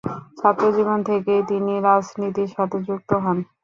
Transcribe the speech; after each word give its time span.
ছাত্রজীবন 0.39 0.99
থেকেই 1.09 1.41
তিনি 1.49 1.73
রাজনীতির 1.87 2.49
সাথে 2.55 2.77
যুক্ত 2.87 3.11
হন। 3.23 3.37